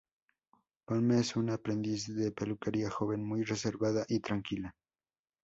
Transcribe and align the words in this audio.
Pomme 0.87 1.19
es 1.19 1.35
una 1.35 1.53
aprendiz 1.53 2.07
de 2.15 2.31
peluquería, 2.31 2.89
joven 2.89 3.23
muy 3.23 3.43
reservada 3.43 4.03
y 4.09 4.19
tranquila. 4.19 4.75